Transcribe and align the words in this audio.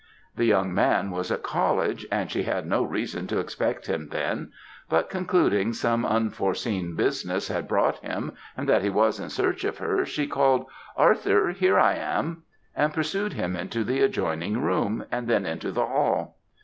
The 0.35 0.45
young 0.45 0.73
man 0.73 1.11
was 1.11 1.31
at 1.31 1.43
college, 1.43 2.07
and 2.11 2.31
she 2.31 2.41
had 2.41 2.65
no 2.65 2.83
reason 2.83 3.27
to 3.27 3.37
expect 3.37 3.85
him 3.85 4.07
then, 4.09 4.51
but 4.89 5.11
concluding 5.11 5.73
some 5.73 6.07
unforeseen 6.07 6.95
business 6.95 7.49
had 7.49 7.67
brought 7.67 7.99
him, 7.99 8.31
and 8.57 8.67
that 8.67 8.81
he 8.81 8.89
was 8.89 9.19
in 9.19 9.29
search 9.29 9.63
of 9.63 9.77
her, 9.77 10.03
she 10.07 10.25
called 10.25 10.65
'Arthur, 10.97 11.49
here 11.51 11.77
I 11.77 11.93
am,' 11.97 12.41
and 12.75 12.91
pursued 12.95 13.33
him 13.33 13.55
into 13.55 13.83
the 13.83 14.01
adjoining 14.01 14.59
room, 14.63 15.05
and 15.11 15.27
then 15.27 15.45
into 15.45 15.71
the 15.71 15.85
hall. 15.85 16.37